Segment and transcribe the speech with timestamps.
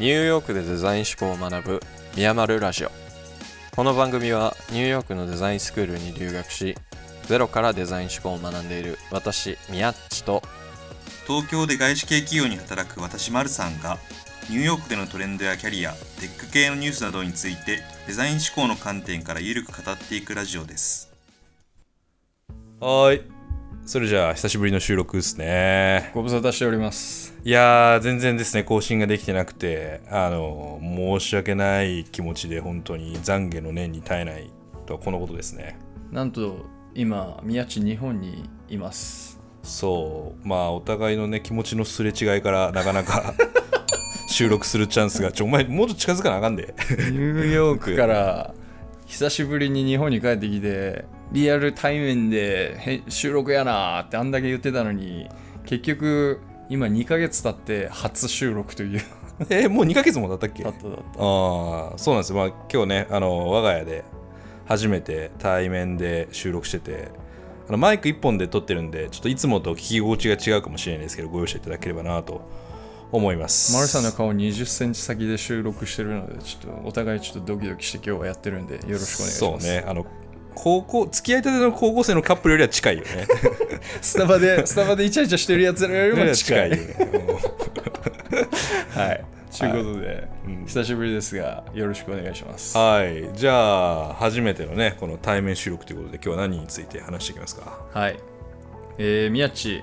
[0.00, 1.80] ニューヨークでデザイン思考を学ぶ
[2.16, 2.90] ミヤマルラジオ。
[3.76, 6.74] この番組はニューヨークのデザインスクールに留学し
[7.24, 10.42] ゼロからデザイン思考を学んでいる私ミヤッチと
[11.26, 13.98] 東京で外資系企業に働く私マルさんが
[14.48, 21.12] ニューヨークでのトレンドやキャリアテック系のニュースなどについてデザイン思考の観点からゆるく語っていくラジオです。
[22.80, 23.39] はい
[23.90, 26.12] それじゃあ久しぶりの収録ですね。
[26.14, 27.34] ご無沙汰しております。
[27.42, 34.48] いやー全然ですね更新ができてなくてあの申し訳ない気持ちで本当に懺悔の念に耐えない
[34.86, 35.76] とはこのことですね。
[36.12, 39.40] なんと今宮地日本にいます。
[39.64, 40.46] そう。
[40.46, 43.34] まあお互いのね気持ちのすれ違いからなかなか
[44.30, 46.76] 収録するチャンスがちょお前もっと近づかなあかんで。
[46.88, 47.96] ニューヨーク。
[47.96, 48.54] から
[49.06, 55.28] 久しぶりに日本に帰ってきてリアル対面でへ収録やなーってあんだけ言ってたのに
[55.64, 59.00] 結局今2ヶ月経って初収録という。
[59.48, 60.62] えもう2ヶ月も経ったっけ？
[60.62, 61.00] だっただった。
[61.22, 64.04] ああそうなんですよ、まあ、今日ねあの我が家で
[64.66, 67.08] 初めて対面で収録してて
[67.68, 72.42] あのマイク1本で撮ってるんでちょっといつもと聞き心地が違うかもしれないですけどご容赦いただければなと
[73.12, 73.72] 思います。
[73.74, 79.84] マルさんの顔20センチ先で収録してるのでちょっとお互いちょっとドキドキして今日はやってるんでよろしくお願いしそうますね。
[79.86, 80.06] あの
[80.54, 83.26] 高校付き合いたての高校生のカップルよりは近いよね。
[84.00, 86.70] スタバでスタバでイチャイチャしてるやつらよりも近 い。
[86.70, 86.76] は
[89.12, 89.24] い。
[89.58, 90.64] ということで、うん。
[90.66, 92.76] 久しぶりですがよろしくお願いします。
[92.76, 93.30] はい。
[93.34, 93.52] じゃ
[94.10, 97.80] あ初めてのねこの対面収録ということで今日は何について話していきますか？
[97.92, 98.16] はい。
[98.98, 99.82] えー、宮地、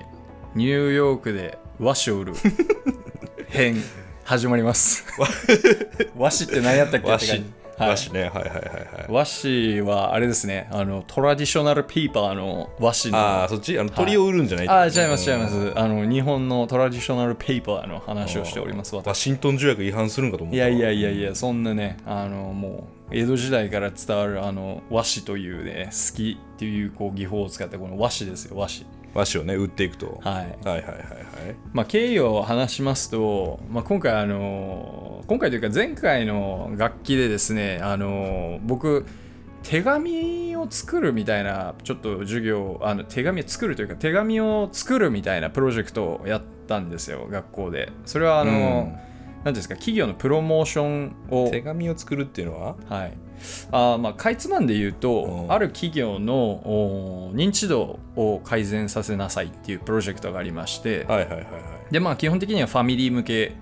[0.54, 2.34] ニューヨークで和紙を売る
[3.48, 3.82] 編、
[4.24, 5.04] 始まります。
[6.16, 7.32] 和紙って何やったっけ和紙じ。
[7.32, 7.44] はい
[7.78, 8.22] 和紙ね。
[8.22, 8.60] はいはいはいは
[9.02, 9.06] い。
[9.08, 13.18] 和紙はあれですね、あの、トラディショナルペーパーの和紙の。
[13.18, 13.78] ああそっち？
[13.78, 15.78] あの鳥を売るんじゃないあー違います違いまうんす。
[15.78, 18.94] あの、日本のトラディショナルペーパーの話をしております。
[18.94, 19.18] ワ私。
[19.18, 28.84] シントン条約違反するんかと思ったいやいやいやいや、そんなね、あの、もう、江戸時代から伝わるあの和紙というね、好きっていうこう技法を使ったこの和紙ですよ、和紙。
[29.14, 30.34] 和紙をね売っていくと、はい。
[30.34, 30.98] はいはいはいはい。
[31.72, 39.06] まあ、経緯を話しますと、まあ、今回あの今回というか前回の楽器でですねあの僕
[39.62, 47.90] 手紙を作るみたいなちょっと授業あの手紙を作るというか手紙を作るみたいなプロジェクトをやったんですよ学校で。
[48.06, 48.92] それはあの、
[49.44, 51.48] うんですか企業のプロモーションを。
[51.50, 52.76] 手紙を作るっていうのは？
[52.88, 53.12] はい、
[53.70, 55.52] あーまあかいつまんで言うと、うん。
[55.52, 61.92] ある企業のお認知度を改善させなさいっていうプロジェクトがありまして、はいはいはいはい。
[61.92, 63.52] でまあ基本的にはファミリー向け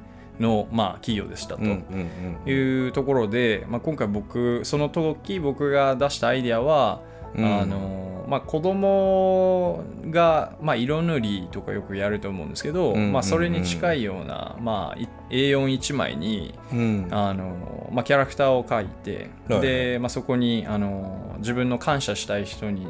[0.41, 1.63] の、まあ、企業でしたと。
[1.63, 7.01] いうところで、まあ、今回僕その時僕が出したアイデアは、
[7.35, 7.45] うん。
[7.45, 17.09] あのまあ、子供が、まあ、色塗りとかよくやると思うんですけど、うんうんうんまあ、それに近いような、まあ、い A41 枚にうん。
[17.11, 22.87] あの、まあ、キャラクターを描いて、はいで、まあ、そこにあの自分の感謝したい人に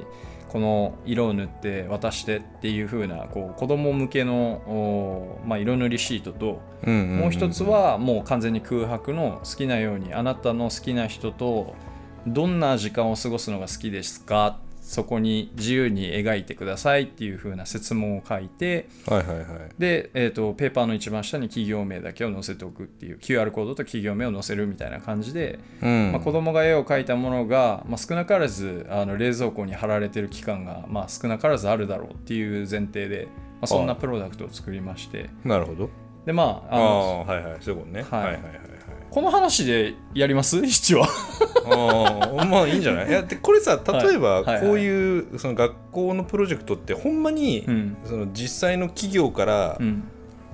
[0.48, 6.60] この色を塗って渡してっていう風なこう子供向けの、おまあ、色塗りシートと、
[6.91, 11.74] もう一つはもう完全に空白の好きなようにあなたの好きな人と
[12.26, 19.47] どんな時間を過ごすのが好きですかそこに自由に描いてくださいっていう風な説問を書いてはいはいはい。
[19.78, 26.12] で、えー、とペーパーの一番下に企業名だけを載せておくっていう QR コードと企業名を載せるみたいな感じで、うん。
[26.12, 33.32] まあ、子供が絵を描いたものが、まあ、少なからずあの冷蔵庫に貼られてる期間が、まあ、少なからずあるだろうっていう前提で、ま
[33.62, 35.30] あ、そんなプロダクトを作りまして。
[35.44, 35.91] なるほど。
[36.26, 38.03] でまあああのあはいはいそういうことね。
[38.08, 38.20] はい。
[38.20, 38.75] はいはいはい
[39.16, 40.59] この話でやります？
[40.62, 41.00] 一応。
[41.00, 41.09] はい
[41.69, 43.09] ああまあいいんじゃない？
[43.09, 47.97] いやでこれさ例えばこういうその学校のプロジェクトってほんまにうん。
[48.04, 50.04] その実際の企業からうん。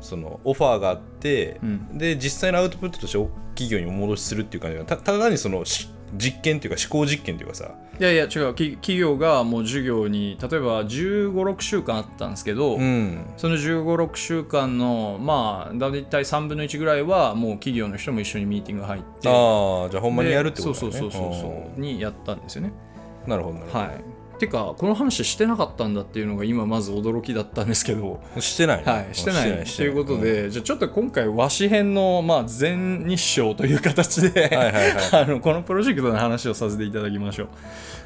[0.00, 1.98] そのオファーがあってうん。
[1.98, 3.18] で実際のアウトプットとして
[3.56, 7.74] 企業にお戻しするっていう感じがたただ単にそのし実験っていうか思考実験っていうかさ。
[7.98, 8.54] いやいや違う。
[8.54, 13.24] き企業がもう授業に例えば1 5 6週間あったんですけど、うん。
[13.36, 19.28] その1 5 6週間のまあ大体3分の1ぐらいはもう企業の人も一緒にミーティング入って。
[19.28, 20.90] ああじゃあほんまにやるってことだね。
[20.92, 22.72] でそうそうそうそうそうにやったんですよね。
[22.86, 22.92] うん
[23.26, 24.04] なるほどなるほど、はい
[24.42, 28.20] てかこの話してなかったんだっていうのが今まず驚きだったんですけど。
[28.40, 28.84] してないね。
[28.84, 29.66] はい、してない。
[29.66, 35.22] しということで、じゃあちょっと今回和紙編の、まあ、全日照という形で、はいはいはい。
[35.22, 37.48] あのこのプロジェクトの話をさせていただきましょう。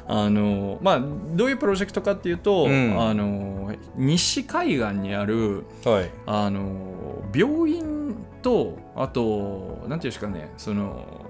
[0.09, 1.01] あのまあ、
[1.33, 2.95] どういうプロジェクトかっていうと、うん。
[3.01, 6.09] あの西海岸にあるはい。
[6.27, 11.26] あの病院とあとなんていうんですかねその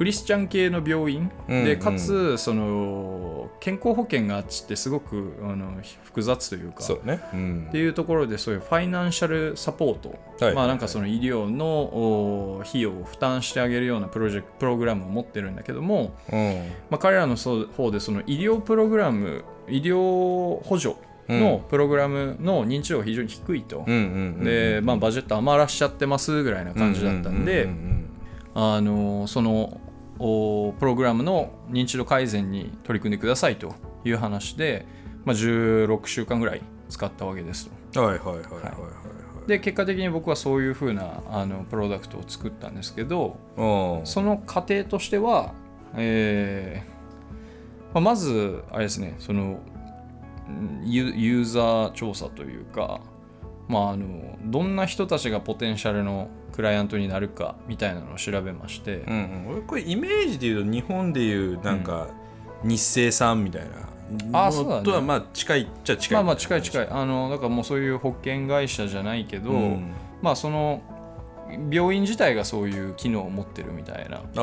[0.00, 5.74] クリスチャン系の病院で、かつその健康保険があっちってすごくあの
[6.04, 7.20] 複雑というかそうね。
[7.34, 7.66] うん。
[7.68, 10.54] っていうところでそういうファイナンシャルサポート、はい。
[10.54, 16.54] まあなんかその医療のお費用を負担してあげるようなプロジェクトプログラムを持ってるんだけども、うん。
[16.88, 20.96] まあ、彼らの方でその医療プログラム医療補助
[21.28, 27.68] のプログラムの認知度が非常に低いと、で、まあ、バジェット余らしちゃってますぐらいな感じだったんで、
[28.54, 29.89] あのそのお
[30.20, 33.74] プログラムの認知度改善に取り組んでくださいと
[34.04, 34.86] いう話で、
[35.24, 38.00] まあ、16週間ぐらい使ったわけですと。
[38.00, 38.74] うんはいはいはいはいはい
[39.46, 45.54] で結果的に僕はそういうふうなあのプロダクトを作ったんですけどはいその過程としては、
[45.96, 49.58] えーまあ、まずあれですねその
[50.84, 53.00] ユーザー調査というか、
[53.68, 59.52] まあ、あのどんな人たちがポテンシャルのクライアントになるかみたいなのを調べまして、うんうん。
[59.52, 62.08] 俺これイメージで言うと日本でいうなんか
[62.62, 63.68] 日清さんみたいな。
[64.46, 64.76] あそうだね。
[64.78, 66.16] のとはまあ近いっちゃ近い。
[66.16, 66.84] まあまあ近い近い。
[66.84, 69.92] いあのだからもうそういう保険会社じゃないけど、うん。
[70.22, 70.82] まあその
[71.70, 74.30] 病院自体がそういう機能を持ってるみたいな、あうん。
[74.36, 74.38] あ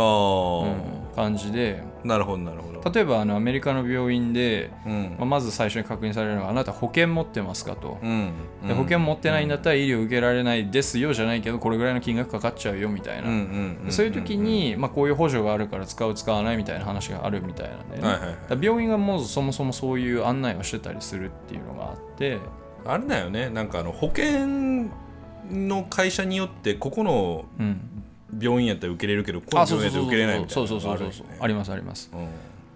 [1.17, 1.83] 感じで。
[2.03, 2.91] なるほどなるほど。
[2.91, 5.15] 例えばあのアメリカの病院で、うん。
[5.17, 8.31] まあ、まず最初に確認されるのがあなた保険持ってますかと、うん
[8.67, 18.35] で保険持ってないんだったら医療受けられないですよじゃないけどこれぐらいの金額かかっちゃうよみたいな、うんうんうんそういう時に、まあ、こういう補助があるから使う使わないみたいな話があるみたいなんでね、はいはいはい。
[18.35, 22.37] だから病院がもうそもそもそういう案内をしてたりするっていうのがあって。
[22.85, 23.49] あれだよね。
[23.49, 24.89] なんかあの保険
[25.51, 27.79] の会社によってここのうん
[28.39, 32.09] 病院やったら受けれるけどこの病院やったら受けれないみたいなそうそうそうそうありますあります。
[32.13, 32.27] うん。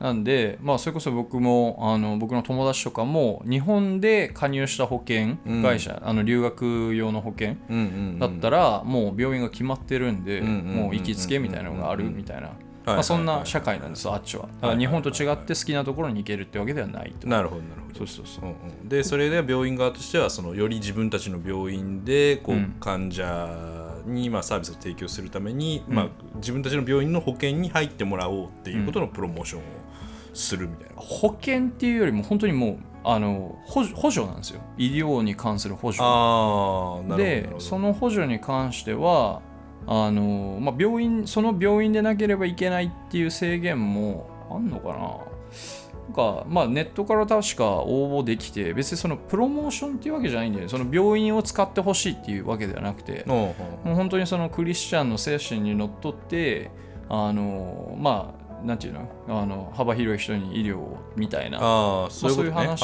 [0.02, 7.80] なんで、まあ、それこそ僕もあの僕の友達とかも日本で加入した保険会社、あの留学用の保険うんう
[8.16, 12.56] んだったらもう病院が決まってるんで、うんうんうんもう行きつけみたいなのがあるみたいな、はい
[12.86, 14.50] まあ、そんない社会なんですあっちは。
[14.60, 17.28] だから日本と違って好きなところに行けるってわけではないと。
[17.28, 17.96] なるほどなるほど。
[18.00, 18.46] そうそうそう。
[18.46, 18.52] うん
[18.82, 18.90] うん。
[18.90, 22.76] でそれで病院側としてはそのより自分たちの病院でこう、うん。
[22.80, 29.64] 患者にまあサービスを提供するために、まあ、自分たちの病院の保険に入ってもらおうっていうことのプロモーションを
[30.34, 31.02] するみたいな。
[31.02, 34.62] 保険っていうよりも本当にもうあの補助なんですよ。
[34.78, 36.04] 医療に関する補助
[37.18, 39.42] でその補助に関しては
[39.88, 45.18] あの、まあ、病院その病院でなければいけないっていう制限もあんのかな
[46.14, 50.70] か、まあ、ネットから確か応募できて別にそのプロモーションっていうわけじゃないんだよね。
[50.70, 53.56] その病院を使ってほしいっていうわけではなくても
[53.86, 56.72] う本当にそのクリスチャンの精神にのっとって
[57.10, 59.10] あのまあなんていうの？
[59.28, 62.80] あの幅広い人に医療をみたいなああそそうういう話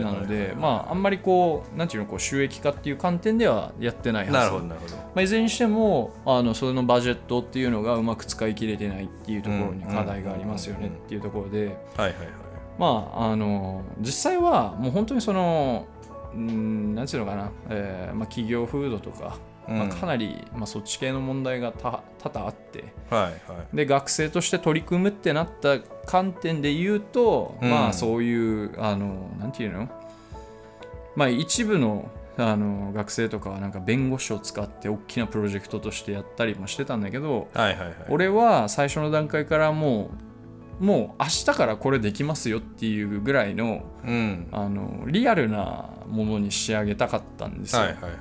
[0.00, 4.32] なので、まあ、あんまりこう、なんていうの、こう収益化っていう観点ではやってないはず。
[4.32, 4.96] なるほどなるほど。
[4.96, 11.58] まあ、いずれにしても、あのそのバジェットっていうのがうまく使い切れてないっていうところに課題がありますよねっていうところで、
[11.96, 12.43] はいはいはい
[12.78, 15.86] まあ、あの、実際はもう本当にその、
[16.34, 19.38] うんなんていうのかな、えーまあ、企業風土とか、
[19.68, 23.76] まあ、かなり、まあ、そっち系の問題が多多々あって、はいはい。
[23.76, 27.70] で学生として取り組むってなった観点で言うと、うん。
[27.70, 29.88] まあそういうあのなんていうの
[31.16, 37.96] まあ一部のあの学生とかはなんか弁護士を使って大きなプロジェクトとしてやったりもしてたんだけどはいはいはい。
[38.08, 40.23] 俺は最初の段階からもう
[40.80, 44.48] もう明日からこれできますよっていうぐらいのうん。
[44.52, 47.82] あのリアルなものに仕上げたかったんですよ。
[47.82, 48.16] はいはいはいは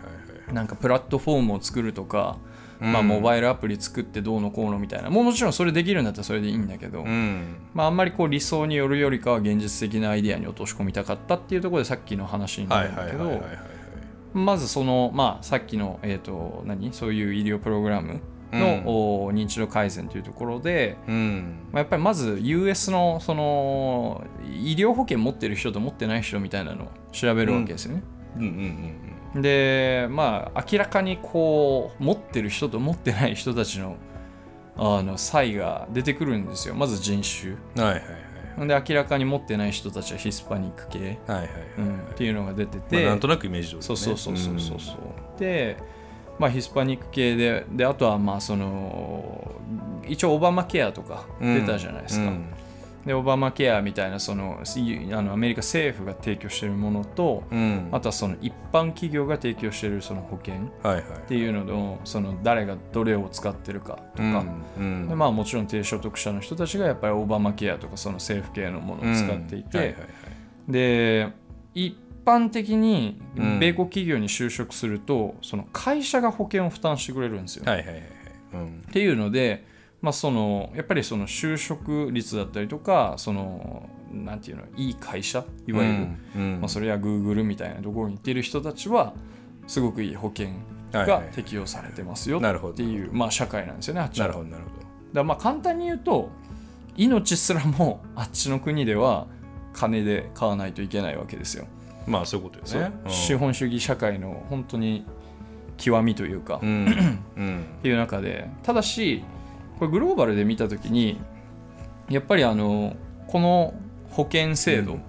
[0.52, 0.54] い。
[0.54, 2.38] なんかプラットフォームを作るとか、
[2.80, 5.10] まあ、うんモバイルアプリ作ってどうのこうのみたいな。
[5.10, 7.56] もうもちろんそれできるんだったらそれでいいんだけど、うん。
[7.74, 13.44] まあ、あんまりこう理想によるよりかは現実的なアイデアに落とし込みたかったっていうところでさっきの話になはいるんだけど
[14.34, 16.92] まずその、まあ、さっきの、えー、と何？
[16.92, 18.20] そういう医療プログラム
[18.54, 21.68] の、認知度改善というところで、うん。
[21.72, 28.04] まあ、やっぱりまず US のその医療保険持ってる人と持ってない人みたいなのを調べるわけですよね。
[28.38, 28.42] うん。
[28.42, 28.50] うんう
[29.10, 33.98] んでまあ明らかにこう持ってる人と持ってない人たちの
[34.76, 36.76] あの差異が出てくるんですよ。
[36.76, 37.54] まず人種。
[37.54, 38.02] うんはいはい
[38.58, 38.68] はい。
[38.68, 41.20] で明らかに持ってない人たちはヒスパニック系、
[42.12, 43.84] っていうのが出てまあて、なんとなくイメージ通りね。
[43.84, 44.80] そうそうそうそうそう。
[44.80, 45.78] そうで
[46.40, 49.52] まあヒスパニック系でであとはまあその
[50.08, 51.66] 一応オバマケアとかうん。
[51.66, 52.46] 出たじゃないですか、うん。
[53.06, 57.90] でオバマケアみたいなそのいあのアメリカ政府が提供しているものと、うん。
[57.92, 61.02] あとはその一般企業が提供しているその保険はいはい。
[61.02, 64.46] っていうののその誰がどれを使ってるかとか、
[64.78, 65.08] うん。
[65.08, 70.08] でまあ、もちろん低所得者の人たちがやっぱりオバマケアとかその政府系のものを使っていて、はいはいはい
[70.68, 71.34] で
[71.74, 73.60] 一般的にうん。
[73.60, 77.66] 米国企業に就職すると、その会社が保険を負担してくれるんですよ。
[77.66, 78.04] はいはいはいはい。
[78.54, 78.84] うん。
[78.88, 79.66] っていうので
[80.04, 86.60] まあ、そのやっぱりその就職率だったりとかそのなんていうのいい会社いわゆる、うん。
[86.60, 89.14] まあ、それや Google みたいなところに行ってる人たちは
[89.66, 90.50] すごくいい保険
[90.92, 94.28] が適用されてますよなるほどっていう、まあ、社会なんですよねあっちは。
[94.28, 96.30] なるほどなるほだからまあ簡単に言うと
[96.98, 99.28] 命すらもあっちの国では
[99.72, 101.66] 金で買わないといけないわけですよ。
[102.06, 103.08] どまあそういうことですねう。
[103.08, 103.12] ん。
[103.12, 105.06] 資本主義社会の本当に
[105.78, 107.20] 極みというか、っうん。
[107.36, 107.66] うん。
[107.82, 109.24] ていう中でただし
[109.80, 111.20] これグローバルで見た時に
[112.10, 112.96] やっぱりあの
[113.28, 113.74] この
[114.12, 115.02] 保険制度、うん。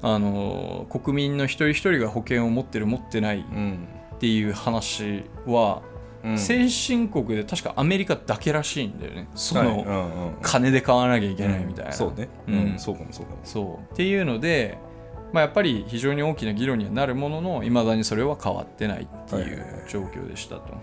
[0.00, 3.88] あの国民の一人一人が保険を持ってる持ってないうん。
[4.14, 5.82] っていう話は、
[6.24, 6.38] うん。
[6.38, 9.28] 先進国で確かアメリカだけらしいんだよね。
[9.36, 12.28] その、金で買わなきゃいけないみたいな、そうね。
[12.48, 12.78] ううんん。
[12.78, 13.38] そうかもそうかも。
[13.44, 13.92] そう。
[13.94, 14.78] っていうので、
[15.32, 20.74] まあ、やっぱり非常に大きな議論にはなるもののいまだにそれは変わってないっていう状況でしたと。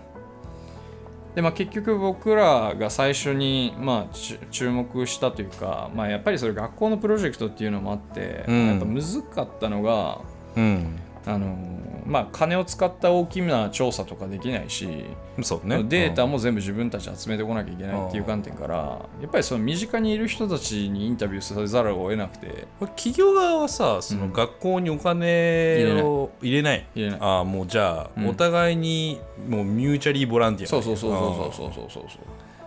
[1.34, 10.20] でまあ、結局僕らが最初に、まあ、ち注目したというか、まあ、やっぱりそれ学校のプロジェクトっていうのもあって、うんやっぱ難かったのが
[10.56, 11.58] うんあの、
[12.06, 15.04] まあ、金を使った大きな調査とかできないし、
[15.42, 15.82] そうね。
[15.82, 18.76] データも全部自分たち集めてこなきゃいけないっていう観点から
[19.20, 26.86] やっぱりその身近にいる人たちにインタビューせざるを得なくて企業側はさその学校にお金を入れない。
[26.94, 27.20] 入れない。
[27.20, 28.28] ああもうじゃあ、うん。
[28.28, 32.22] お互いにもうミューチャリーボランティアそうそうそうそうそうそうそうそう。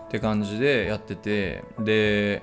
[0.07, 2.41] って感じでやっててで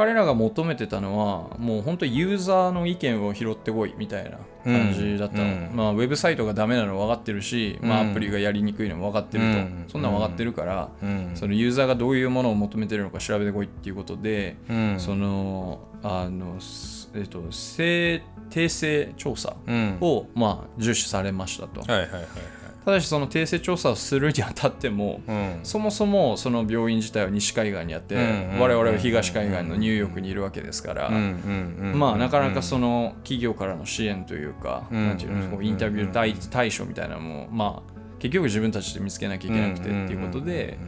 [0.00, 5.50] 彼らが求めてたのはもう本当ユーザーの意見を拾ってこいみたいな感じだったの、うん。
[5.50, 9.84] うんまあウェブサイトがダメなの分かってるし、まあ、うんアプリがやりにくいのも分かってると、うん。
[9.88, 11.32] そんなん分かってるから、うん。
[11.34, 14.94] そのユーザーがどういうものを求めてるのか調べてこいっていうことで、うん。
[14.98, 19.98] そのあの、すえっと、性訂正調査うん。
[20.00, 25.60] を、まあ、重視されましたと、はいはいはいはいただしその訂正調査をするにあたっても、うん。
[25.62, 40.78] そもそもその病院自体は西海岸にあって、うん我々は東海岸のニューヨークにいるわけですから、うんうんうんまあなかなかその企業からの支援というか、うんなんていうのインタビュー対対象みたいなのも、まあ、結局自分たちで見つけなきゃいけなくてっていうことで、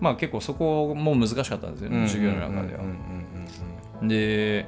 [0.00, 2.86] まあ結構そこも難しかったんですよね、授業の中ではうん。
[2.86, 2.96] うん
[4.02, 4.66] うんで、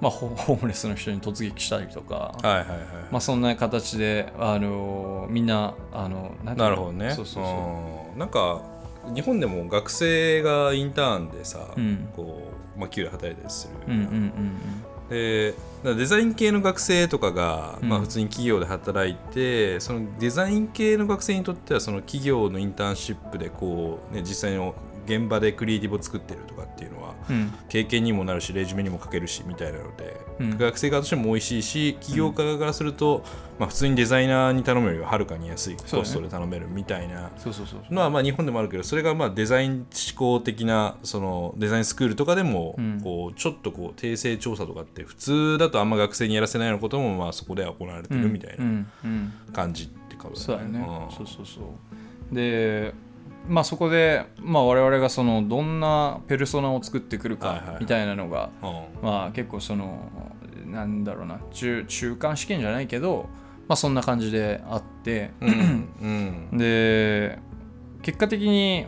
[0.00, 2.78] まあ、ホ ホームレスの人に突撃したりとか、うんはいはいはい。
[3.10, 7.10] まあ、そんな形で、あのみんなあのなるほどね。
[7.12, 7.50] そうそうそ
[8.10, 8.12] う。
[8.12, 8.18] うん。
[8.18, 8.62] なんか
[9.14, 12.08] 日本でも学生がインターンでさ、うん。
[12.14, 12.42] こ
[12.76, 14.52] うまあ、給料働いたりする、うんうんうん
[15.08, 17.88] でだからデザイン系の学生とかが、うん。
[17.90, 24.74] まあ、普通に企業で働いてそのデザイン系の学生にとってはその企業のインターンシップでこう、ね、実際の
[25.04, 27.14] 現場でクリエイティブを作ってるとかっていうのは
[27.68, 30.58] 経験にもなるしレジュメにも書けるしみたいなので、うん。
[30.58, 33.24] 学生側としても美味しいし企業側からすると、
[33.58, 37.30] まあ、普通にデザイナーに頼むよりははるかに安いコストで頼めるみたいな。
[37.90, 43.00] のはまあ日本でもあるけどそれがまあデザイン思考的なそのデザインスクールとかでもうん。
[43.02, 48.84] こうちょっとこう訂正調査とかって普通だとあんま学生にやらせないようなこともまあそこでは行われてるみたいな
[49.52, 50.78] 感じってことそうだよね。
[50.78, 51.16] うん。
[51.16, 52.34] そうそうそう。
[52.34, 52.94] で
[53.48, 57.66] まあそこで、まあ、我々がそのどんなペルソナを作ってくるはいはいはい。
[57.74, 58.84] かみたいなのが、うん。
[59.02, 60.10] まあ結構その
[60.66, 63.28] なんだろうな中中間試験じゃないけど、
[63.68, 66.56] まあ、そんな感じであって、うんうん。
[66.58, 67.38] で
[68.02, 68.86] 結果的に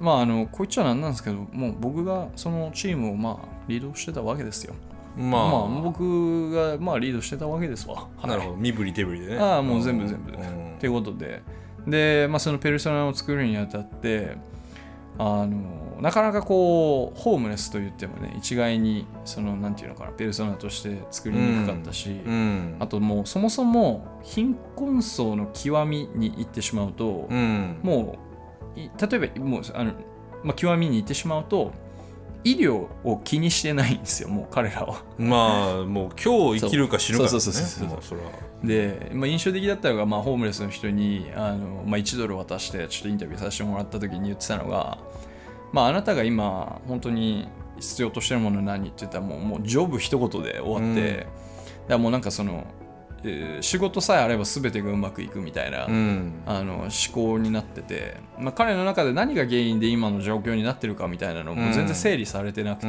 [0.00, 4.74] まああのこう言っちゃなんなんですけどもう僕がそのチームをまあリードしてたわけですよ。
[5.16, 8.08] まあ、まあ僕がまあリードしてたわけですわ。
[8.24, 8.56] なるほど。
[8.56, 9.38] 身振り手振りでね。
[9.38, 10.32] ああもう全部全部。
[10.32, 10.74] うん。
[10.76, 11.42] っていうことで
[11.86, 14.36] で、まあ、そのペルソナを作るにあたって
[15.18, 27.78] あのなかなかこうホームレスと言ってもね一概にそのなんていうのかなペルソナとして作りにくかったし、うんあともうそもそも貧困層の極みに行ってしまうと、うん。
[27.82, 28.18] も
[28.76, 29.92] うい例えばもうあの、
[30.42, 31.72] まあ、極みに行ってしまうと
[32.44, 35.02] 医療を気にしてないんですよもう彼らは。
[35.18, 37.30] まあもう今日生きるか死ぬかだね。
[37.30, 38.30] そうそうそうそうそれは。
[38.64, 44.98] で、まあ、印象的だったのが、まあ、ホームレスの人にあの、まあ、1ドル渡してちょっとインタビューさせてもらった時に言ってたのが、
[45.72, 47.48] まあ、あなたが今本当に
[47.80, 51.16] 必要としてるものは何って言ったらもうもうジョブ一言で終わって、うん。
[51.16, 51.28] だか
[51.88, 52.81] らもうなんかその、えー
[53.60, 56.42] 仕事さえあれば全てがうまくいくみたいな、うん。
[56.46, 62.86] あの思考になってて、まあ、彼の中で何が原因で今の状況になってるかみたいなのも全然整理されてなくて、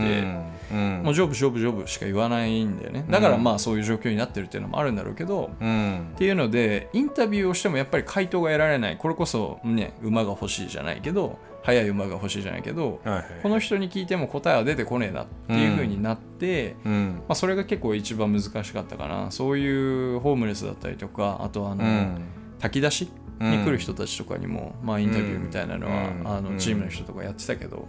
[0.71, 1.01] うん。
[1.03, 3.05] もうジョブジョブジョブしか言わないんだよね。
[3.09, 6.11] だからまあそういう状況になってるっていうのもあるんだろうけど、うん。
[6.15, 8.97] っていうのでインタビューをしてもやっぱり回答が得られない。
[8.97, 17.15] これこそね馬が欲しいじゃないけど速い馬が欲しいじゃないけどはいはいこの人に聞いても答えは出てこねえなっていう風になって、うん。
[17.27, 19.31] まあ、それが結構一番難しかったかな。
[19.31, 22.21] そういうホームレスだったりとかあとあの、うん。
[22.59, 26.27] 炊き出しに来る人たちとかにも、まあ、インタビューみたいなのは、うん。
[26.27, 26.53] あうん。
[26.53, 27.87] のチームの人とかやってたけど、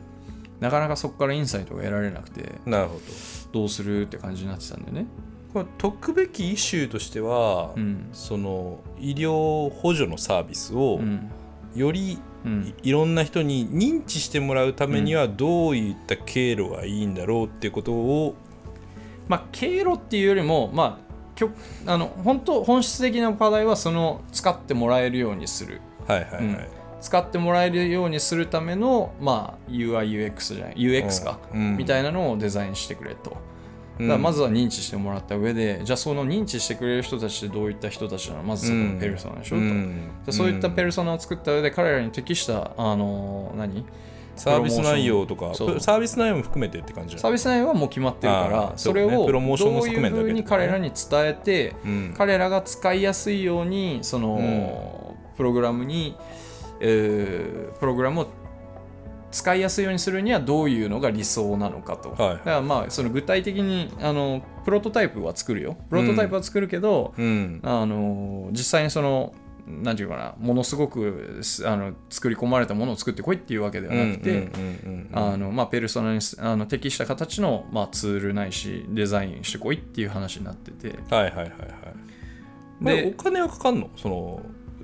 [0.61, 3.01] なかなかそこからインサイトが得られなくてなるほど。
[3.53, 5.07] どうするって感じになってたんだよね。
[5.53, 8.09] これ解くべきイシューとしては、うん。
[8.13, 11.31] その医療補助のサービスをうん。
[11.75, 12.75] よりうん。
[12.83, 18.35] いいろんな人に認知してもらうためにはどういった経路がいいんだろうっていうことを、
[19.29, 21.51] まあ、経路っていうよりも、まあ、きょ
[21.87, 25.81] あの本当本質的な課題はその使ってもらえるようにする。
[26.07, 26.59] はいはいはい、うん。
[27.01, 31.77] 使ってもらえるようにするための、まあ、UIUX じゃない UX か、うん。
[31.77, 33.37] みたいなのをデザインしてくれと。
[33.99, 38.43] だからまずは認知してもらった上で、じゃあその認知してくれる人たちってどういった人たちなの？
[38.43, 39.57] まずそこのペルソナでしょ、と。
[39.57, 40.11] うん。
[40.25, 43.85] じゃあそういったペルソナを作った上で彼らに適したあの何？
[44.37, 45.81] サービス内容とかそう。
[45.81, 52.15] サービス内容も含めてって感じサービス内容はもう決まってるからそれをそうねプロモーションどういうふうに彼らに伝えて、うん。
[52.19, 56.17] 彼らが使いやすいようにその、プログラムに、
[56.81, 58.27] えープログラムを
[59.35, 65.77] 使いやすいようにするにはどういうのが理想なのかと、はいだからまあその具体的にあのプロトタイプは作るよ。
[65.91, 67.61] プロトタイプは作るけど、うん。
[67.65, 69.35] あの実際にその
[69.67, 74.51] なんていうかなものすごくすあの作り込まれたものを作ってこいっていうわけではなくて、
[75.13, 80.97] あのまあ、ペルソナにすあの適した形の、まあ、ツールないしデザインしてこいっていう話になってて。
[81.11, 81.47] はいはいはいは
[82.83, 82.85] い。
[82.85, 83.91] ででお金はかかんの？
[83.97, 84.43] その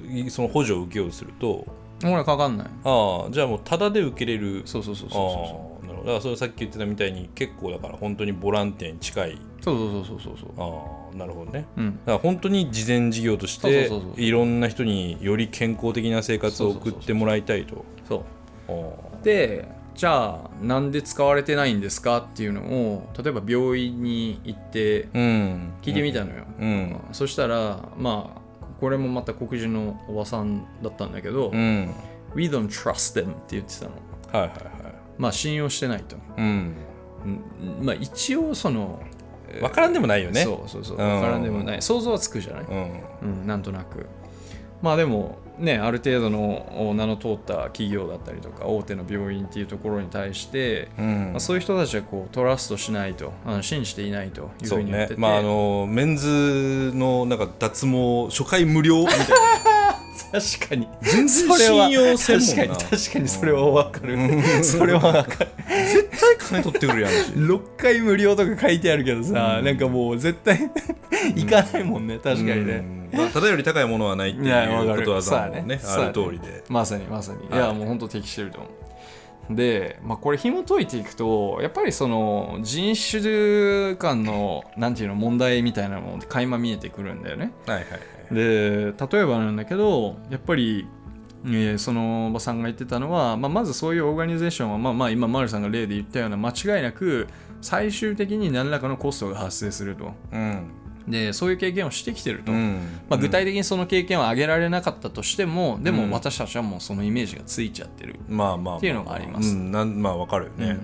[0.09, 1.67] いその補助を受けようとすると
[2.03, 2.67] ほらかかんない。
[2.85, 4.63] ああじゃあもうタダで受けれる。
[4.65, 6.07] そうそうそうあそうあなるほど。
[6.07, 9.39] だからそれさっき言ってたみたいに結構だから本当にボランティアに近い。
[9.61, 10.51] そうそうそうそうそうそう。
[10.59, 11.67] ああなるほどね。
[11.77, 11.99] うん。
[11.99, 14.23] だから本当に事前事業としてそうそうそうそう。
[14.23, 17.85] いろんな人により健康的な生活を送ってもらいたいと。
[18.09, 18.25] そ
[18.69, 25.73] うでじゃあなんで使われてないんですかっていうのを例えば病院に行ってうん。
[25.83, 27.01] 聞いてみたのよ、うん。
[27.13, 28.40] そしたらまあ
[28.81, 31.95] これもまた黒人のおばさんだったんだけど、うん。
[32.35, 33.93] We don't trust them って言ってたの。
[34.33, 34.95] はいはいはい。
[35.19, 36.75] まあ信用してないと、うん。
[37.25, 37.85] うん。
[37.85, 39.03] まあ一応その
[39.61, 40.45] 分からんでもないよね。
[40.45, 40.97] そうそうそう。
[40.97, 41.07] うん。
[41.07, 41.83] 分からんでもない。
[41.83, 43.03] 想像はつくじゃない、うん。
[43.23, 44.07] うん、なんとなく。
[44.81, 51.31] まあでもねある程度の名の通った企業だったりとか大手の病院っていうところに対して、うん。
[51.33, 55.15] まあ、そういう人たちはこうトラストしないとあの信じていないというふうに言ってて。
[55.15, 55.21] ね。
[55.21, 59.25] まああのメンズのなんか脱毛初回無料みたいな
[60.33, 60.89] 確かに。
[61.01, 62.77] 全然信用せんもんな。
[62.77, 64.65] 確かに確かにそれは分かる。
[64.65, 65.51] それは分かる。
[65.69, 67.11] 絶対金取ってくるやん。
[67.11, 69.65] し6回無料とか書いてあるけどさ、うん。
[69.65, 70.71] なんかもう絶対
[71.35, 72.19] 行かないもんね。
[72.23, 73.19] 確かにね、うん。
[73.19, 75.79] まあ、ただより高いものはないっていうことわざもね。
[75.83, 76.13] そうやね。
[76.13, 76.65] ある通りで。
[76.69, 77.59] まさにまさに、い。
[77.59, 78.71] やもう本当適してると思う。
[79.51, 87.53] で、まあ、これ紐解いていくとやっぱりその人種間のなんていうの問題みたいなのも垣間見えてくるんだよね。
[87.67, 88.01] はいはいはい
[88.31, 90.87] で例えばなんだけどやっぱり、
[91.45, 97.29] えーそのおばさんが言ってたのは、まあ、まずそういうオーガニゼーションは、まあ、まあ今丸さんが例で言ったような間違いなく
[97.61, 100.13] 最終的に何らかのコストが発生すると。
[100.33, 100.71] うん。
[101.09, 102.81] でそういう経験をしてきてると、うん。
[103.09, 105.97] まあ、具体的にその経験を上げられなかったとしても、でうん。
[105.97, 108.17] も私たちはもうそのイメージがついちゃってる。
[108.29, 109.55] まあまあっていうのがあります。
[109.55, 110.79] うん、なんまあわかるよね、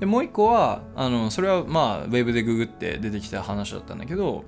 [0.00, 4.44] でもう一個はあのそれはまあウェブでググって出てきた話だったんだけど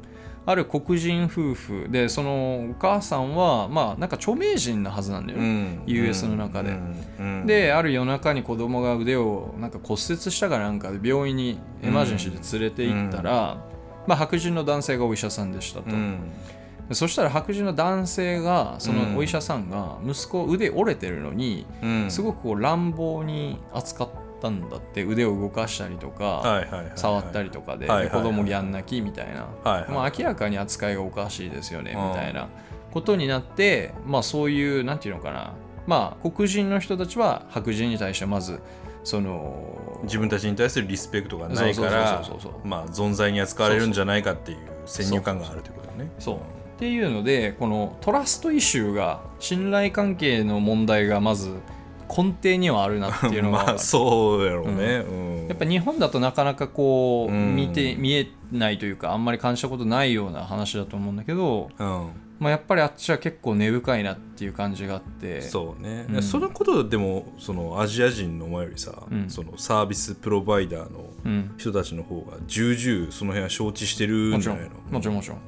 [0.51, 5.83] ある黒人夫婦でそのお母さんはまあなんか著名人なはずなんだよね、うん。
[5.87, 6.71] US の中で。
[6.71, 7.05] うん。
[7.19, 7.47] うん。
[7.47, 13.65] である夜中に子供が腕をなんか骨折したかなんかで病院にエマージェンシーで連れて行ったら、
[14.09, 22.11] まあ、白人の男性がお医者さんでしたと、そしたら白人の男性がそうんのお医者さんが息子腕折れてるのにうん。
[22.11, 24.11] すごくこう乱暴に扱っ
[24.41, 26.65] たんだって腕を動かしたりとか、
[26.97, 32.09] 触ったりとかで、子供ギャン泣きみたいな、まあ、明らかに扱いがおかしいですよねうん。
[32.09, 32.49] みたいな。
[32.93, 35.53] ことになって、まあ、そういうなんていうのかな。
[35.87, 38.61] まあ黒人の人たちは白人に対してまず
[39.03, 46.11] その自分たちに対するリスペクトがないから存在に扱われるんじゃないかっていう先入観があるということだね。
[46.19, 46.37] そう。
[46.37, 46.39] っ
[46.79, 51.57] ていうのでこのトラストイシューが信頼関係の問題がまず
[52.17, 55.47] 根底にはあるなっていうのが、 まあそうやろうね、うん。
[55.49, 57.55] やっぱ日本だとなかなかこううん。
[57.55, 62.09] 見て見えないというかあんまり感じたことないような話だと思うんだけど、うん。
[62.41, 65.43] まあ、やっぱりあっちは結構根深いなっていう感じがあって。
[65.43, 66.23] そうね、うん。
[66.23, 69.29] そのことでもそのアジア人の前よりさ、うん。
[69.29, 74.71] そのサービスプロバイダーのうん、人たちの方が重々その辺は承知してるんじゃないの？
[74.91, 75.17] もちろん。
[75.17, 75.39] もちろん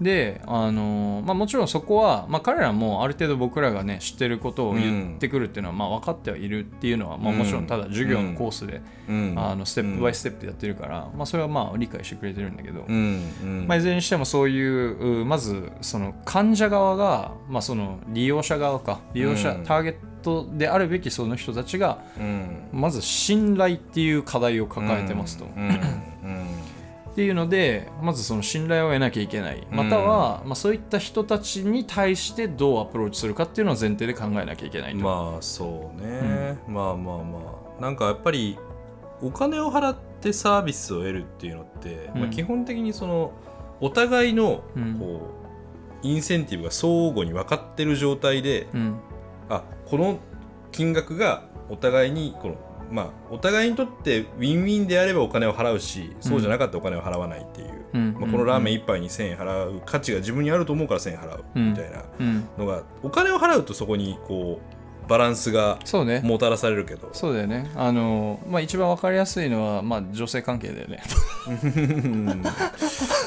[0.00, 7.38] であのーまあ、もちろんそこは、まあ、彼らもある程度僕らがね知ってることを言ってくるっていうのは、まあ、分かってはいるっていうのは、まあ、うん。
[7.38, 9.34] もちろんただ授業のコースで、うん。
[9.36, 13.22] あのステップバイステップでやってるから、まあ、それはまあ理解してくれてるんだけど、うん。
[13.42, 13.64] うん。
[13.68, 19.64] まあ、いずれにしてもそういううまずその患者側が、まあ、その利用者側か利用者、うん。
[19.64, 22.68] ターゲットであるべきその人たちがうん。
[22.72, 25.44] まず信頼っていう課題を抱えてますと。
[25.56, 25.68] うん。
[25.68, 26.63] うん
[27.14, 29.64] っていうのでまずその信頼を得なきゃいけない。
[29.70, 34.98] または、まあ、そういった人たちに対してどうアプローチするかっていうのを前提で考えなきゃいけないと。
[34.98, 37.80] まあそうね、まあまあまあ。
[37.80, 38.58] なんかやっぱり
[39.22, 42.20] お金を払ってサービスを得るっていうのって、うん。
[42.22, 43.30] まあ、基本的にその
[43.80, 44.98] お互いのうん。
[44.98, 45.20] こ
[46.02, 48.96] う、インセンティブが相互に分かってる状態で、うん。
[49.48, 50.18] あこの
[50.72, 52.56] 金額がお互いにこの
[52.90, 58.12] まあお互いにとってウィンウィンであればお金を払うし、そうじゃなかったらお金を払わないっていう、うん。
[58.14, 62.04] まあ、このラーメン1杯に1000円払う価値が自分にあると思うから1000円払うみたいな。
[62.18, 66.20] うん、のが、お金を払うとそこにこうバランスがそうね。
[66.24, 67.10] もたらされるけど。
[67.12, 67.70] そうだよね。
[67.76, 71.02] あの、まあ、一番わかりやすいのは、まあ、女性関係だよね。
[71.46, 71.68] う
[72.08, 72.42] ん。
[72.42, 72.72] まあ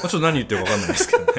[0.02, 1.32] ちょっと何言ってるか分かんないですけどね。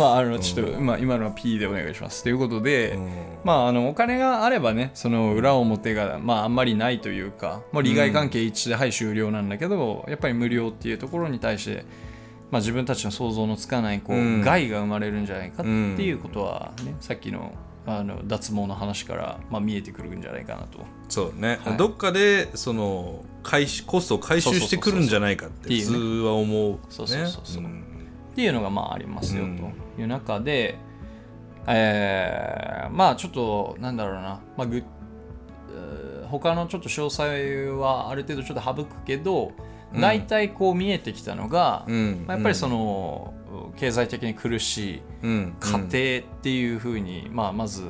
[0.00, 2.22] まああのちょっと、まあ、今のは P でお願いします。
[2.22, 3.10] ということで、うん。
[3.44, 11.84] まあ、あのお金があればねその裏表が、まあ、あんまりないというか、まあ、利害関係一致で、はい終了なんだけどやっぱり無料っていうところに対して、
[12.50, 14.40] まあ、自分たちの想像のつかないこう、うん。
[14.42, 17.52] 害が生まれるんじゃないかっていうことは、ねさっきの
[17.86, 20.80] あの脱毛の話から、まあ、見えてくるんじゃないかなと。
[21.08, 21.76] そうね、はい。
[21.76, 25.92] どっかでその回収コストを回収してくるんじゃないかって普通
[26.26, 26.78] は思うね。
[26.90, 27.64] そうそうそうそう。
[27.64, 27.89] うん
[28.30, 29.58] っていうのがまあありますようん。
[29.58, 30.78] という中で、
[31.66, 39.52] えーまあちょっとなんだろうな、まあ、ぐえー他のちょっと詳細はある程度ちょっと省くけど
[39.92, 40.00] うん。
[40.00, 42.24] 大体こう見えてきたのが、うん。
[42.26, 43.34] まあやっぱりその
[43.76, 45.56] 経済的に苦しいうん。
[45.58, 47.82] 家庭っていうふうに、まあ、まず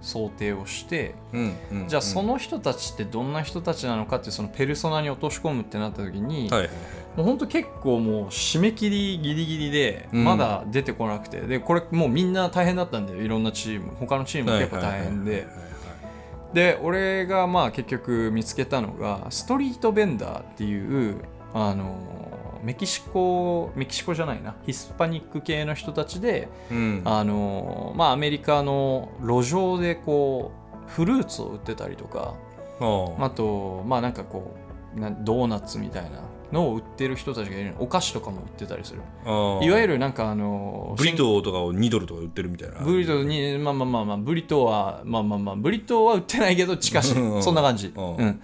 [0.00, 1.54] 想定をして、うん。
[1.72, 1.88] うん。
[1.88, 6.70] じゃあその人たちってどんな人たちなのかってそのペルソナに落とし込むってなった時に、はいはいはい
[7.16, 10.24] もう本当結構もう締め切りギリギリでうん。
[10.24, 13.22] まだ出てこなくて、でこれもうみんな大変だったんだよ。
[13.22, 13.92] いろんなチーム。
[13.98, 15.46] 他のチームも結構大変で。
[16.52, 21.16] で俺がまあ結局見つけたのがストリートベンダーっていう
[21.52, 21.96] あの
[22.62, 24.54] メキシコメキシコじゃないな。
[24.64, 27.02] ヒスパニック系の人たちでうん。
[27.04, 30.52] あのまあアメリカの路上でこ
[30.88, 32.34] うフルーツを売ってたりとか。
[32.80, 33.24] あ。
[33.26, 34.54] あとまあなんかこ
[34.96, 36.10] うなドーナツみたいな
[36.54, 37.72] のを売ってる人たちがいる。
[37.72, 39.00] のお菓子とかも売ってたりする。
[39.26, 42.80] あいわゆるなんかあのブリトーとかを2ドルとか売ってるみたいな。
[42.80, 47.92] ブリトーにまあまあまあまあブリトーはまあまあまあブリトーは売ってないけど近しそんな感じ。
[47.94, 48.16] うん。
[48.16, 48.42] うん。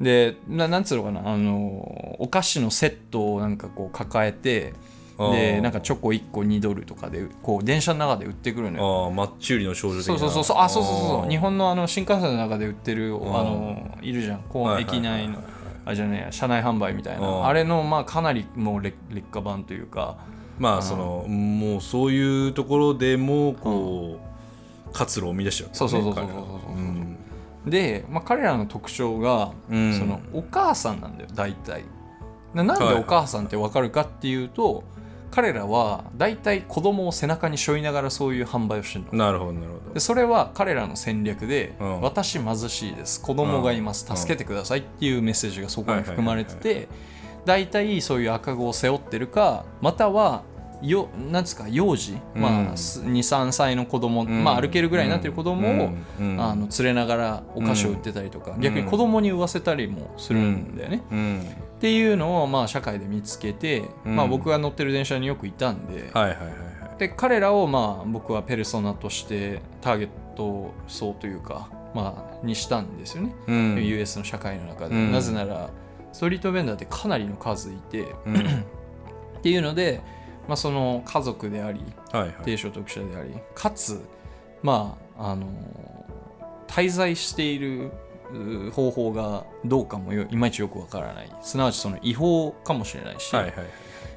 [0.00, 4.74] でななんつうのかなあのお菓子のセットをなんかこう抱えて
[5.18, 9.04] でなんかチョコ1個2ドルとかでこう電車の中で売ってくるのよ。
[9.04, 10.18] ああマッチ売りの少女的な。
[10.18, 10.56] そうそうそうそう。
[10.58, 11.30] あそうそうそうそう。
[11.30, 14.42] 日あ本のあの新幹線の中で売ってるあのいるじゃん。
[14.48, 14.96] こうはいはいはい。
[14.96, 15.38] 駅内の
[15.84, 17.22] あじゃね車内販売みたいうん。
[17.22, 20.16] なあれのまあかなりもう劣劣化版というか。
[20.58, 24.20] まあそのもうそういうところでもこ
[24.88, 25.70] う活路を生み出しちゃう。
[25.72, 26.78] そうそうそうそうそうそうう。
[26.78, 27.16] ん。
[27.66, 29.98] で、まあ、彼らの特徴が、うん。
[29.98, 31.84] そのお母さんなんだよ大体。
[32.54, 34.84] ななんでお母さんって分かるかっていうと、
[35.32, 39.24] 彼らは大体子供を背中に背負いながらそういう販売をしてるの。
[39.24, 42.00] なるほどなるほでそれは彼らの戦略で、うん。
[42.02, 43.20] 私貧しいです。
[43.20, 44.16] 子供がいます、うん。
[44.16, 46.88] 助けてくださいっていうメッセージがそこに含まれてはいて
[47.46, 50.44] 大体そういう赤子を背負ってるかまたは
[50.82, 52.42] よなんですか幼児、うん。
[52.42, 54.44] まあ、23歳の子供、うん。
[54.44, 56.34] まあ、歩けるぐらいになってる子供を、うん。
[56.34, 56.40] うん。
[56.40, 61.02] あの連れながらお菓子を売ってたりとか、うん逆に子供に売わせたりもするんだよね。
[61.10, 61.46] うん
[61.82, 64.14] っていうのをまあ社会で見つけて、うん。
[64.14, 66.98] まあ、僕が乗ってる電車によくいたんで,、はいはいはいはい。
[66.98, 73.84] で彼らをまあ僕はペルソナとしてターゲット層というか、まあ、にしたんですよね、うん。
[73.84, 75.10] US の社会の中で、うん。
[75.10, 75.70] なぜなら
[76.12, 78.36] ストリートベンダーってかなりの数いて、うん。
[78.36, 78.42] っ
[79.42, 80.02] ていうので、
[80.46, 81.80] まあ、その家族であり
[82.12, 82.36] はいはい。
[82.44, 84.00] 低所得者でありかつ
[84.62, 85.48] まああの
[86.68, 87.92] 滞在しているう
[88.72, 91.32] 方法がどうかもよいまいちよくわからない。
[91.42, 93.66] すなわちその違法かもしれないし、はいはいはい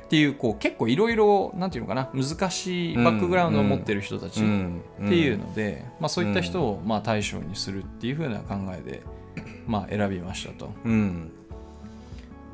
[0.06, 9.02] っていうこう結構いろいろなんていうのかな難しいバックグラウンドを持ってる人たちっんていうので、まあ、そういった人をまあ対象にするっていうふうな考えで、
[9.66, 10.70] まあ、選びましたと。
[10.86, 11.32] うん。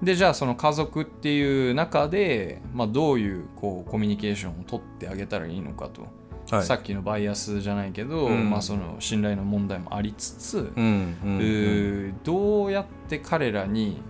[0.01, 6.07] でじゃあその家族っていう中で、まあ、どういうこうコミュニケーションを取ってあげたらいいのかと、
[6.51, 6.63] はい。
[6.63, 8.49] さっきのバイアスじゃないけど、うん。
[8.49, 14.01] まあ、その信頼の問題もありつつ、うんうんどうやって彼らに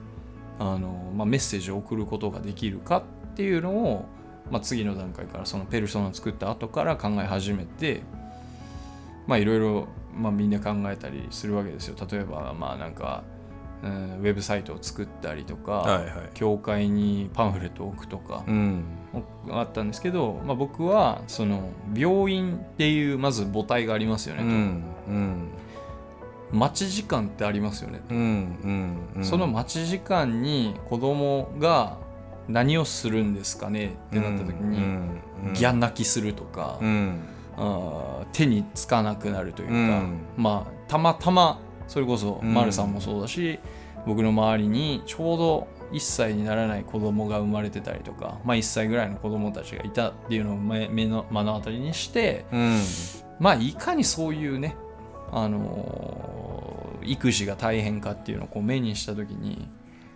[0.59, 4.05] あの、まあ、メッセージを送ることができるかっていうのを、
[4.49, 8.01] まあ、次の段階からそのペルソナを作った後から考え始めて
[9.27, 11.95] まあいろいろ、まあ、みんな考えたりするわけですよ。
[12.11, 13.23] 例えばまあなんか、
[13.83, 16.11] うん、ウェブサイトを作ったりとか、はいはい。
[16.33, 18.43] 教会にパンフレットを置くとか。
[18.47, 18.83] うん
[19.49, 24.47] あったんですけど、まあ、僕はその病院っていうまず母体がありますよねと。
[24.47, 25.47] うんうん。
[26.53, 29.25] 待ち時間ってありますよね、うんうんうん。
[29.25, 31.97] その待ち時間に子供が
[32.47, 35.53] 何をするんですかねってなった時に、うんうん。
[35.53, 37.19] ギャン泣きするとか、うん。
[37.57, 40.19] あー手につかなくなるというか、うん。
[40.37, 42.53] まあたまたまそれこそうん。
[42.53, 43.59] 丸さんもそうだし、
[44.05, 52.81] 僕の周りにちょうど1歳にならない子供が生まれてたりとか、まあ、1歳ぐらいの子供たちがいたっていうのを目目の目の当たりにしてうん。
[53.39, 54.75] まあいかにそういうね、
[55.31, 59.67] あのー育児が大変かっていうのをこう目にした時に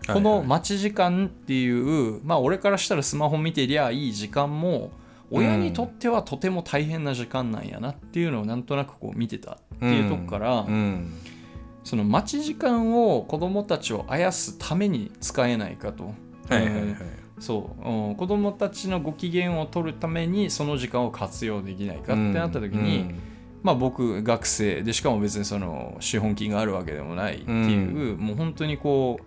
[0.07, 4.91] この待ち時間っていう、まあ俺からしたらスマホ見てりゃいい時間も
[5.31, 11.13] 親にとってはとても大変な時間なんやなっていうのをなんとなくこう見てたっていうとこから、うん
[11.85, 16.03] その待ち時間を子供たちをあやすために使えないかと。
[16.03, 16.11] は
[16.51, 16.81] いはいはい。
[16.81, 16.97] うん。
[17.39, 18.15] そう、うん。
[18.15, 23.13] 子供たちのご機嫌を取るためにその時間を活用できないかってなった時に、
[23.61, 29.19] まあ僕学生でしかも別にその資本金があるわけでもないっていう、もう本当にこ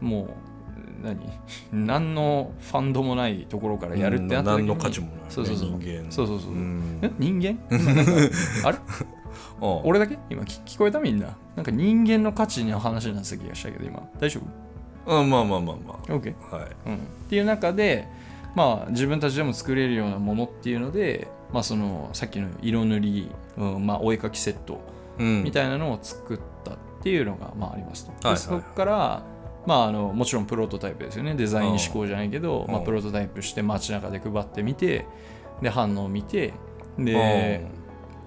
[0.00, 0.30] うもう
[1.04, 1.18] 何？
[1.72, 5.68] 何のファンドもないところからやるってなった時に、何の価値もないそうそうそう。
[5.70, 6.98] 人間そうそうそう、ん。
[7.02, 7.10] え？
[7.18, 7.58] 人間？
[8.64, 8.78] あれ？
[8.78, 9.19] あ
[9.60, 10.18] 俺だけ？
[10.30, 11.36] 今聞聞こえたみんな？
[11.56, 14.02] なんか人間の価値の話になってた気がしたけど今。
[14.18, 14.40] 大丈
[15.06, 16.68] あまあまあまあま夫 ?OK、あはい。
[16.86, 18.06] うん、っていう中で
[18.54, 24.80] まあ自分たちでも作れるようなものっていうのでまあそのさっきの色塗り、うんまあ、お絵かきセット
[25.18, 25.42] うん。
[25.42, 28.12] みたいなのを作ったっていうのがまあありますと。
[28.12, 28.38] ではいはい。
[28.38, 29.22] そこから、
[29.66, 31.34] まあ、あのもちろんプロトタイプですよね。
[31.34, 35.06] デザイン思考じゃないけど、まあ、うんプロトタイプして街中で配ってみて
[35.60, 36.54] で反応を見て
[36.98, 37.66] で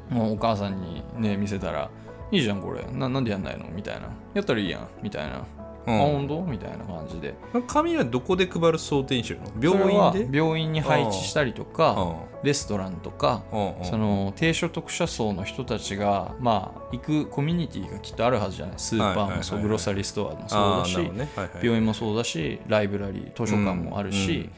[0.10, 1.89] もうお母さんにね見せたら
[2.32, 5.44] 「いいじゃんこれななんでやんないの?」みたいな「やったらいいやん」みたいな
[5.86, 5.96] 「うん。
[5.96, 7.36] あ本当?」みたいな感じで。
[7.68, 9.76] 紙はどこで配る想定にしてるの？
[9.78, 10.38] 病院で？
[10.38, 13.86] 病院に配置したりとかレストランとかうんうん。
[13.86, 18.76] その低所得者層の人たちが、まあ、行くコミュニティがきっとあるはずじゃない？
[18.78, 21.30] スーパーもそう、グロサリーストアもそうだし、ね。
[21.36, 24.50] はいはい病院もそうだしライブラリー図書館もあるし、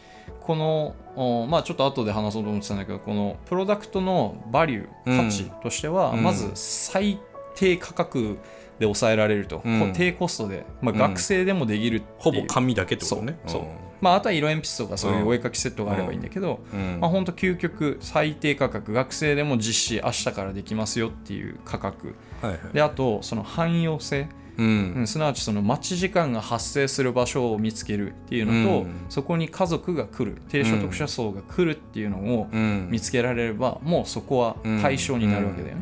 [0.45, 6.23] このおまあちょっと後で話そうと思ってたんだけどこのプロダクトのバリュー価値としては、うん。
[6.23, 7.19] まず最
[7.55, 8.37] 低価格
[8.77, 9.93] で抑えられると、うん。
[9.93, 12.03] 低コストで、まあ、うん学生でもできるう。
[12.19, 13.39] ほぼ紙だけってことね。
[13.47, 13.61] そう。
[13.61, 13.69] そう
[14.01, 16.99] まあ、あとは色鉛筆とかそういうお絵かきセットがあればいいんだけど、うん。
[16.99, 18.93] まあ、本当究極最低価格。
[18.93, 22.13] 学生でも実施明日からできますよっていう価格。
[22.41, 22.59] はいはい。
[22.73, 25.01] であとその汎用性、ううん。
[25.01, 29.05] ん、すなわちその待ち時間が発生する場所を見つけるっていうのと、うん。
[29.09, 32.87] そこに家族が来る低所得者層が来るっていうのをうん。
[32.91, 35.81] 見つけられればもうそこは対象になるわけだよね。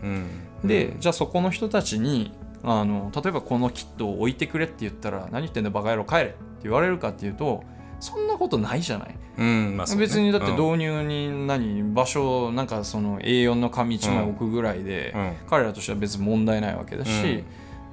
[0.64, 0.68] うん。
[0.68, 2.32] でじゃあそこの人たちに
[2.64, 7.64] あの例えばこのキットを置いてくれって言ったら何言ってんだバカ野郎帰れって言われるかっていうと
[8.00, 9.16] そんなことないじゃない？
[9.38, 9.96] うんまあね。
[9.98, 10.58] 別にだってうん。
[10.58, 15.34] 導入に何場所なんかその A4 の紙1枚置くぐらいで、うん。
[15.50, 17.44] 彼らとしては別に問題ないわけだし、うん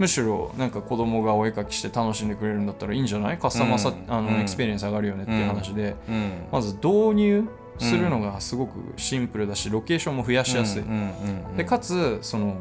[0.01, 3.39] むしろなんか子供がお絵描きして楽しんでくれるんだったらいいんじゃない？
[3.39, 6.33] カスタマーさ、あのエクスペリエンス上がるよねっていう話で、うん。
[6.51, 7.45] まず導入
[7.79, 10.85] するのがすごくシンプルだしロケーションも増やしやすい、
[11.57, 12.57] でかつその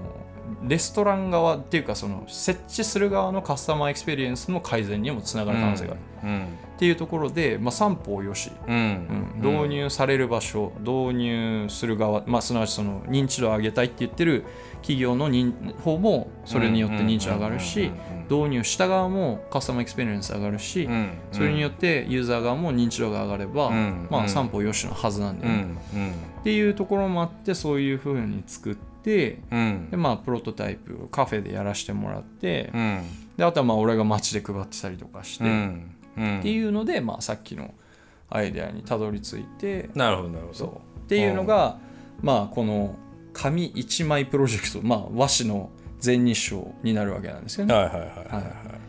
[0.63, 6.45] レストラン側っていうかその設置する側のカスタマーエクスペリエンスの改善にもつながる可能性がある、うん。
[6.45, 6.45] っ
[6.79, 9.33] ていうところで、まあ、三方よし、うん。
[9.41, 9.51] うん。
[9.53, 14.43] 導入される場所導入する側、まあ、すなわちその認知度を上げたいって言ってる
[14.81, 17.91] 企業の方もそれによって認知度上がるし
[18.29, 21.11] 導入した側もカスタマーエクスペリエンス上がるし、うん。
[21.31, 24.07] それによってユーザー側も認知度が上がれば、うん。
[24.09, 25.65] まあ、うん三方よしのはずなんだよね、うん。
[25.65, 26.11] うん。
[26.41, 28.88] っていうところもあってそういうふうに作って
[29.51, 29.87] うん。
[29.91, 33.01] でまあプロトタイプをカフェでやらせてもらって、うん。
[33.37, 37.73] であとはまあ俺が街で配ってたりとかして、っていうので、まあ、さっきの
[38.29, 40.67] アイデアにたどり着いてなるほどなるほそう。
[40.67, 41.79] どっていうのが、
[42.21, 42.95] まあこの
[43.33, 45.69] 紙1枚プロジェクト、まあ、和紙の
[45.99, 47.73] 全日章になるわけなんですよね。
[47.73, 48.33] はいはいはいはいは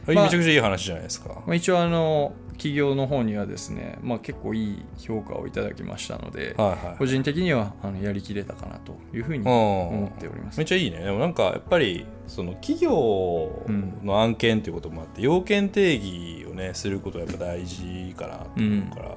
[0.07, 0.15] はい。
[0.15, 1.43] まあめちゃくちゃいい話じゃないですか。
[1.47, 6.99] まあ、一応あの企業の方にはですね、まあ、結構いい評価をいただきましたので、はいはい。
[6.99, 10.59] 個人的にはあのやりきれたかなというふうに思っております。
[10.59, 10.67] めっ。
[10.67, 10.99] ちゃいいね。
[10.99, 13.65] でもなんかやっぱりその企業
[14.03, 19.17] の案件っていうこともあって、要件定義をねすることはやっぱ大事かなと思うから、やっ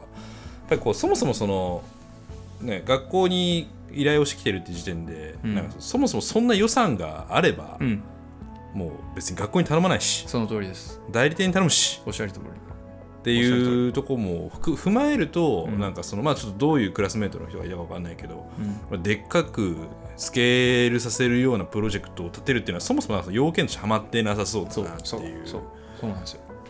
[0.70, 1.84] ぱりこうそもそもその
[2.62, 8.04] ね学校に依頼をしてきてるって時点で、うんなんかそもそもそんな予算があれば、うん、
[8.74, 11.00] もう別に学校に頼まないしその通りです。
[11.12, 12.46] 代理店に頼むしおっしゃる通り。
[12.46, 19.78] っていうとこも踏まえると、うんなんかそのまあちょっとどういうクラスメートの人がいたか分かんないけど、うんまあでっかく
[20.18, 25.46] スケールさせるようなプロジェクトを立てるっていうのはそもそも要件としてはまってなさそうだなっていう。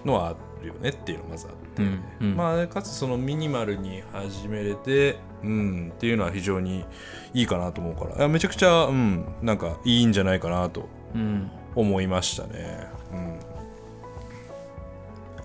[0.05, 2.35] のはあるよねっていうのがまずあって、うんうん。
[2.35, 6.85] まあかつそのミニマルに始めれてうんっていうのは非常に
[7.33, 8.27] いいかなと思うから。
[8.27, 11.51] めちゃくちゃうんなんかいいんじゃないかなとうん。
[11.75, 12.87] 思いましたね。
[13.11, 13.39] うん、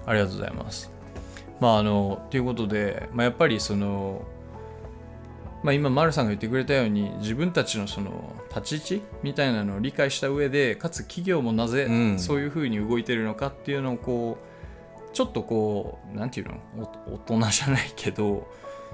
[0.06, 0.90] ありがとうございます。
[1.60, 4.22] まああのということで、まあ、やっぱりその、
[5.62, 12.18] まあ、今丸さんが言ってくれたように自分たちのその立ち位置みたいなのを理解した上でかつ企業もなぜうん。
[12.18, 14.48] そういうふうに動いてるのかっていうのをこう
[15.12, 16.54] ちょっとこうなんていうの
[17.06, 18.48] お大人じゃないけど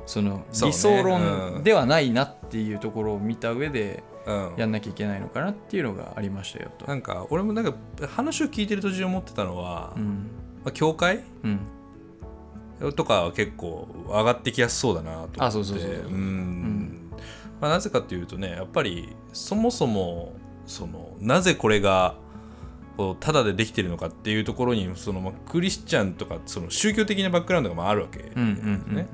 [0.06, 1.62] その理想う論ん。
[1.62, 4.54] ではないなっていうところを見た上でうん。
[4.56, 6.86] やんなきゃいけないのかなっていうのがありましたよと。
[6.86, 7.74] なんか俺もなんか
[8.08, 10.26] 話を聞いてる途中思ってたのは、まうん。
[10.66, 11.24] あ、教会？
[11.42, 11.48] う
[12.88, 12.92] ん。
[12.94, 15.40] とかは結構上がってきやすそうだなと思って。
[15.42, 17.10] あそうそうそううん。
[17.60, 20.32] まあ、なぜかっていうとねやっぱりそもそも
[20.66, 22.16] そのなぜこれが
[22.96, 29.08] こうただでできてるのかっていうところにその、まあ、クリスチャンとかその宗教的なバックグラウンドがまああるわけ、うんうんうんね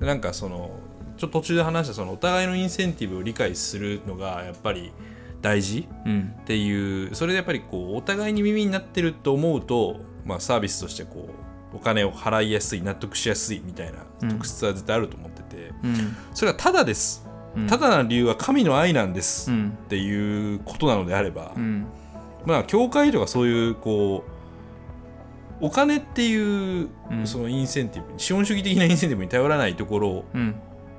[0.00, 0.78] でなんかその
[1.16, 4.92] ちょっと途中で話したそのお互いのインセンティブを理解するのがやっぱり
[5.40, 6.12] 大事うん。
[6.12, 11.28] うんっていうそれでやっぱりこうお互いに耳になってると思うと、まあ、サービスとしてこ
[11.72, 13.98] うお金を払いやすい納得しやすいみたいな
[14.30, 16.16] 特質は絶対あると思ってて、うん。
[16.32, 17.66] それはただです、うん。
[17.66, 19.70] ただな理由は神の愛なんです、っうん。
[19.88, 21.86] ていうことなのであれば、うん
[22.46, 24.24] まあ教会とかそういうこ
[25.60, 26.34] うお金ってい
[26.82, 27.26] ううん。
[27.26, 30.54] そのインセンティブ、資本主義的なインセンティブに頼らないところうん。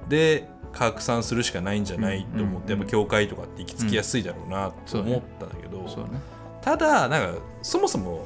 [0.10, 2.80] で拡散するしかないんじゃないと思って、うん。
[2.80, 6.20] やっぱ教会とかって行き着きやすいだろうなと思ったんだけど、そうだね。
[6.62, 8.26] ただなんかそもそも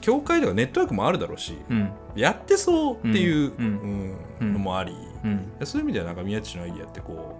[0.00, 1.90] 教会とかネットワークもあるだろうし、うん。
[2.14, 3.64] やってそうっていう、うん。
[3.64, 4.16] うん。
[4.40, 4.52] うん。
[4.54, 5.52] のもあり、うん。
[5.64, 7.36] そういう意味ではなんか宮地のアイディアってこ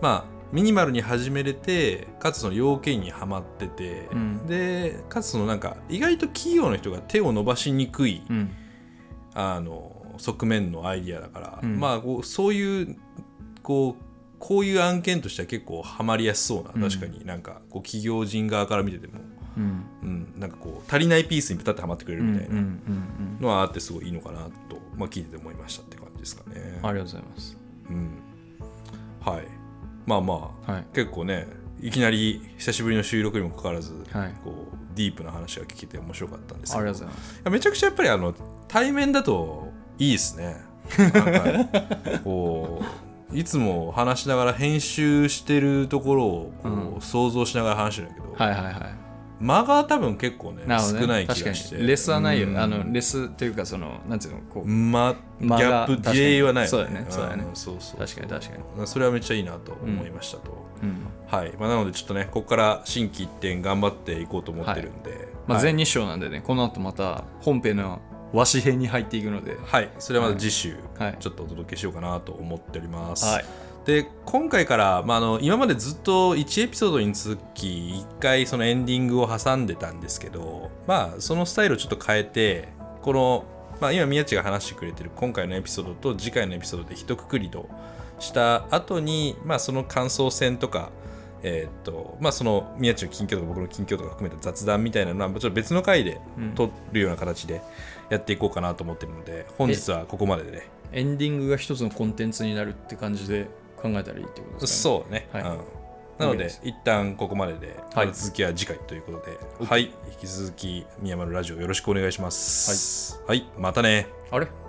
[0.00, 4.46] うまあミニマルに始めれてかつその要件にはまってて、うん。
[4.46, 8.50] でかつそのなんか意外と企業の人が手を伸ばしにくい、うん。
[9.34, 11.80] あの側面のアイディアだから、うん。
[11.80, 12.96] まあこうそういう
[13.62, 14.04] こう
[14.38, 16.82] こういう案件としては結構ハマりやすそうな、うん。
[16.82, 19.14] 確かになんかこう企業人側から見てても、
[19.56, 19.84] うん。
[20.02, 26.80] うん、なんかこう足りないピースにピタッとはまってくれるみたいなんのはあってすごいいいのかなと、まあ、聞いてて思いましたって感じですかね。
[26.82, 27.56] ありがとうございます
[27.88, 28.10] うん、
[29.20, 29.61] はい
[30.06, 30.84] まあまあはい。
[30.92, 31.46] 結構ね
[31.80, 34.34] いきなり久しぶりの収録にもかかわらず、はい。
[34.44, 36.84] こうディープな話が聞けて面白かったんですけど。
[36.84, 37.50] ありがとうございます。
[37.50, 38.34] めちゃくちゃやっぱりあの
[38.68, 40.56] 対面だといいですね。
[40.98, 42.82] なんか こ
[43.32, 47.00] ういつも話しながら編集してるところをこう、うん。
[47.00, 49.01] 想像しながら話してるんだけど、はいはいはい
[49.42, 51.00] 間が多分結構ねなるほどね。
[51.00, 51.76] 少ない気がして。
[51.76, 51.86] に。
[51.86, 52.58] レスはないよ、うん。
[52.58, 56.86] あのレスっていうかそのなんていうのこう、まギ間がャップディレイはないよね。
[56.86, 57.26] 確かにそうだね。
[57.26, 57.42] そうだね。
[57.42, 58.00] んそうそう。
[58.00, 58.86] 確かに確かに。
[58.86, 61.06] それはめっちゃいいなと思いましたと、うん。
[61.26, 65.62] はい、まあ、なのでちょっとねここから心機一転頑張っていこうと思ってるんで、まあ、はい。
[65.62, 68.00] 全日章なんでね、この後また本編の
[68.32, 71.16] 和紙編に入っていくので、はい、それはまた次週、はい。
[71.18, 73.26] ちょっとお届けしようかなと思っております。
[73.26, 73.44] はい
[73.84, 82.68] で今回から、まあ、あの今までずっと1エピソードにつき1回そのエンディングを挟んでたんですけど、まあ、そのスタイルをちょっと変えて
[83.02, 83.44] この、
[83.80, 87.68] まあ、今宮地が話してくれてる今回のエピソードと次回のエピソードで一括りと
[88.20, 90.90] した後に、まあ、その感想戦とか
[91.44, 96.54] えーっとまあ、その宮地の近況とか僕の近況とか含めた雑談みたいなのはちょっと別の回でうん。
[96.54, 97.62] 撮るような形で
[98.10, 100.52] やっていこうかなと思ってるので本日はここまでで。
[100.52, 103.48] ねエンディングが一つのコンテンツになるって感じで
[103.82, 105.42] 考えたらいいってことですか、ね、そうね、はい。
[105.42, 105.58] うん、
[106.18, 108.12] なので一旦ここまでで、はい。
[108.12, 109.82] 続きは次回ということで OK はい。
[109.82, 109.90] 引
[110.20, 113.20] き続き宮丸ラジオよろしくお願いします。
[113.26, 114.06] はい、またね。
[114.30, 114.61] あれ？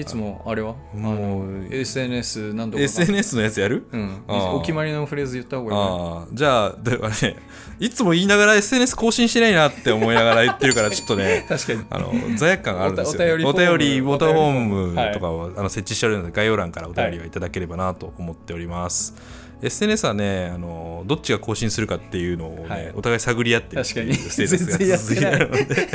[0.00, 0.74] いつもあれは？
[0.94, 2.82] あもうの SNS 何度か。
[2.82, 3.86] SNS のやつやる？
[3.92, 6.26] うん、お決まりのフレーズ言った方がいいねああ。
[6.32, 7.36] じゃあではね
[7.78, 11.84] いつも言いながら SNS 更新してないなって思いながら言ってるからちょっとね 確かに。
[11.90, 19.14] あの罪悪感があるんですよ、ね、おお便便りボタンフォームはいとかを、あの設置してあるので概要欄からお便りはいただければなと思っております、
[19.62, 22.92] SNS はねあのどっちが更新するかっていうのをね、はい。
[22.94, 25.88] お互い探り合ってる確かにステータスが続いてるので。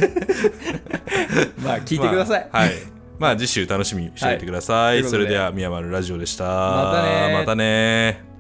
[1.63, 5.09] まあ聞いてください、 まあはいまあ次週楽しみにしておいてください、はい。
[5.09, 6.45] それでは宮丸ラジオでした。
[6.45, 8.34] またねまたね